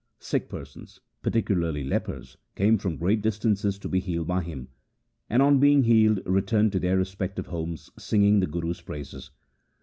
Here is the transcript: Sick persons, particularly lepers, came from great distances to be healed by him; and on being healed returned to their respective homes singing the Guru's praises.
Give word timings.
Sick 0.17 0.49
persons, 0.49 0.99
particularly 1.21 1.83
lepers, 1.83 2.35
came 2.55 2.79
from 2.79 2.97
great 2.97 3.21
distances 3.21 3.77
to 3.77 3.87
be 3.87 3.99
healed 3.99 4.25
by 4.25 4.41
him; 4.41 4.67
and 5.29 5.43
on 5.43 5.59
being 5.59 5.83
healed 5.83 6.21
returned 6.25 6.71
to 6.71 6.79
their 6.79 6.97
respective 6.97 7.45
homes 7.45 7.91
singing 7.99 8.39
the 8.39 8.47
Guru's 8.47 8.81
praises. 8.81 9.29